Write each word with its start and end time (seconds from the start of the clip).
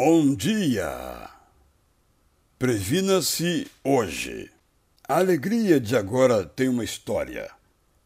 Bom 0.00 0.32
dia! 0.32 1.28
Previna-se 2.56 3.66
hoje. 3.82 4.48
A 5.08 5.18
alegria 5.18 5.80
de 5.80 5.96
agora 5.96 6.44
tem 6.44 6.68
uma 6.68 6.84
história. 6.84 7.50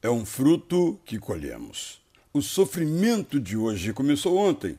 É 0.00 0.08
um 0.08 0.24
fruto 0.24 0.98
que 1.04 1.18
colhemos. 1.18 2.00
O 2.32 2.40
sofrimento 2.40 3.38
de 3.38 3.58
hoje 3.58 3.92
começou 3.92 4.38
ontem. 4.38 4.78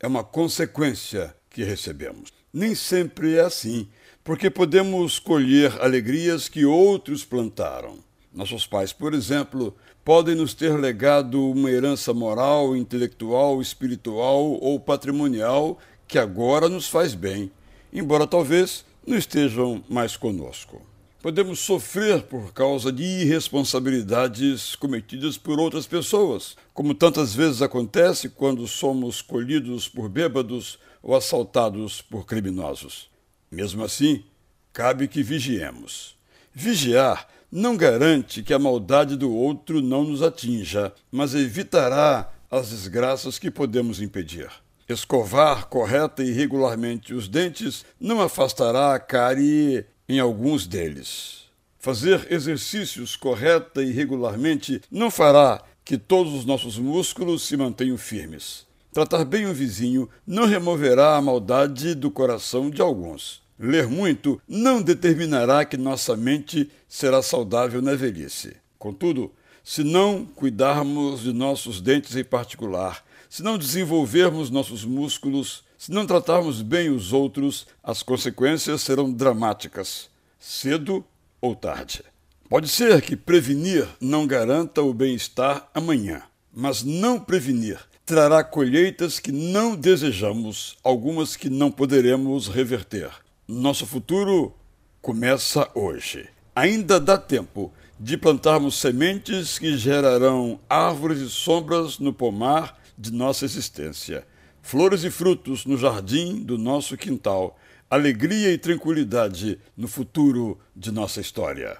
É 0.00 0.06
uma 0.06 0.24
consequência 0.24 1.36
que 1.50 1.62
recebemos. 1.62 2.32
Nem 2.50 2.74
sempre 2.74 3.34
é 3.34 3.42
assim, 3.42 3.86
porque 4.24 4.48
podemos 4.48 5.18
colher 5.18 5.70
alegrias 5.82 6.48
que 6.48 6.64
outros 6.64 7.26
plantaram. 7.26 7.98
Nossos 8.32 8.66
pais, 8.66 8.90
por 8.90 9.12
exemplo, 9.12 9.76
podem 10.02 10.34
nos 10.34 10.54
ter 10.54 10.72
legado 10.80 11.50
uma 11.50 11.70
herança 11.70 12.14
moral, 12.14 12.74
intelectual, 12.74 13.60
espiritual 13.60 14.58
ou 14.62 14.80
patrimonial 14.80 15.78
que 16.06 16.18
agora 16.18 16.68
nos 16.68 16.88
faz 16.88 17.14
bem, 17.14 17.50
embora 17.92 18.26
talvez 18.26 18.84
não 19.06 19.16
estejam 19.16 19.84
mais 19.88 20.16
conosco. 20.16 20.82
Podemos 21.22 21.60
sofrer 21.60 22.22
por 22.24 22.52
causa 22.52 22.92
de 22.92 23.02
irresponsabilidades 23.02 24.76
cometidas 24.76 25.38
por 25.38 25.58
outras 25.58 25.86
pessoas, 25.86 26.54
como 26.74 26.94
tantas 26.94 27.34
vezes 27.34 27.62
acontece 27.62 28.28
quando 28.28 28.66
somos 28.66 29.22
colhidos 29.22 29.88
por 29.88 30.08
bêbados 30.08 30.78
ou 31.02 31.16
assaltados 31.16 32.02
por 32.02 32.26
criminosos. 32.26 33.08
Mesmo 33.50 33.82
assim, 33.82 34.22
cabe 34.70 35.08
que 35.08 35.22
vigiemos. 35.22 36.14
Vigiar 36.52 37.26
não 37.50 37.76
garante 37.76 38.42
que 38.42 38.52
a 38.52 38.58
maldade 38.58 39.16
do 39.16 39.32
outro 39.32 39.80
não 39.80 40.04
nos 40.04 40.20
atinja, 40.20 40.92
mas 41.10 41.34
evitará 41.34 42.32
as 42.50 42.70
desgraças 42.70 43.38
que 43.38 43.50
podemos 43.50 44.00
impedir. 44.02 44.50
Escovar 44.88 45.66
correta 45.66 46.22
e 46.22 46.30
regularmente 46.30 47.14
os 47.14 47.26
dentes 47.26 47.84
não 47.98 48.20
afastará 48.20 48.94
a 48.94 48.98
cárie 48.98 49.86
em 50.08 50.20
alguns 50.20 50.66
deles. 50.66 51.44
Fazer 51.78 52.26
exercícios 52.30 53.16
correta 53.16 53.82
e 53.82 53.92
regularmente 53.92 54.80
não 54.90 55.10
fará 55.10 55.62
que 55.84 55.98
todos 55.98 56.32
os 56.32 56.44
nossos 56.44 56.78
músculos 56.78 57.46
se 57.46 57.56
mantenham 57.56 57.96
firmes. 57.96 58.66
Tratar 58.92 59.24
bem 59.24 59.46
o 59.46 59.52
vizinho 59.52 60.08
não 60.26 60.46
removerá 60.46 61.16
a 61.16 61.22
maldade 61.22 61.94
do 61.94 62.10
coração 62.10 62.70
de 62.70 62.80
alguns. 62.80 63.42
Ler 63.58 63.86
muito 63.86 64.40
não 64.48 64.82
determinará 64.82 65.64
que 65.64 65.76
nossa 65.76 66.16
mente 66.16 66.70
será 66.88 67.22
saudável 67.22 67.80
na 67.80 67.94
velhice. 67.94 68.56
Contudo, 68.78 69.32
se 69.64 69.82
não 69.82 70.26
cuidarmos 70.26 71.22
de 71.22 71.32
nossos 71.32 71.80
dentes 71.80 72.14
em 72.14 72.22
particular, 72.22 73.02
se 73.30 73.42
não 73.42 73.58
desenvolvermos 73.58 74.50
nossos 74.50 74.84
músculos, 74.84 75.64
se 75.78 75.90
não 75.90 76.06
tratarmos 76.06 76.62
bem 76.62 76.90
os 76.90 77.12
outros, 77.12 77.66
as 77.82 78.02
consequências 78.02 78.82
serão 78.82 79.10
dramáticas, 79.10 80.10
cedo 80.38 81.04
ou 81.40 81.56
tarde. 81.56 82.04
Pode 82.48 82.68
ser 82.68 83.00
que 83.00 83.16
prevenir 83.16 83.88
não 83.98 84.26
garanta 84.26 84.82
o 84.82 84.92
bem-estar 84.92 85.68
amanhã, 85.74 86.22
mas 86.52 86.84
não 86.84 87.18
prevenir 87.18 87.80
trará 88.06 88.44
colheitas 88.44 89.18
que 89.18 89.32
não 89.32 89.74
desejamos, 89.74 90.76
algumas 90.84 91.36
que 91.36 91.48
não 91.48 91.70
poderemos 91.70 92.48
reverter. 92.48 93.10
Nosso 93.48 93.86
futuro 93.86 94.54
começa 95.00 95.68
hoje. 95.74 96.28
Ainda 96.54 97.00
dá 97.00 97.16
tempo 97.16 97.72
de 98.04 98.18
plantarmos 98.18 98.78
sementes 98.78 99.58
que 99.58 99.78
gerarão 99.78 100.60
árvores 100.68 101.20
e 101.20 101.30
sombras 101.30 101.98
no 101.98 102.12
pomar 102.12 102.78
de 102.98 103.10
nossa 103.10 103.46
existência. 103.46 104.26
Flores 104.60 105.04
e 105.04 105.10
frutos 105.10 105.64
no 105.64 105.78
jardim 105.78 106.42
do 106.42 106.58
nosso 106.58 106.98
quintal, 106.98 107.58
alegria 107.88 108.52
e 108.52 108.58
tranquilidade 108.58 109.58
no 109.74 109.88
futuro 109.88 110.58
de 110.76 110.92
nossa 110.92 111.18
história. 111.18 111.78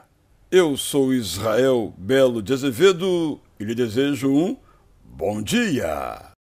Eu 0.51 0.79
sou 0.79 1.13
Israel 1.13 1.93
Belo 1.99 2.43
de 2.43 2.55
Azevedo 2.55 3.39
e 3.61 3.65
lhe 3.65 3.75
desejo 3.75 4.33
um 4.33 4.57
bom 5.05 5.43
dia! 5.43 6.33